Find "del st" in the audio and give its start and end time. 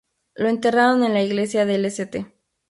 1.67-2.25